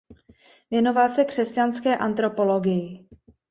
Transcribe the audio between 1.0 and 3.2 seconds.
se křesťanské antropologii.